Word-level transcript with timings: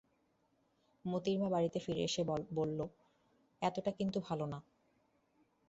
মোতির 1.05 1.37
মা 1.39 1.47
বাড়িতে 1.49 1.79
ফিরে 1.79 2.01
এসে 2.03 2.21
বললে, 2.51 2.85
এতটা 3.61 3.91
কিন্তু 3.91 4.17
ভালো 4.27 4.45
না। 4.45 4.59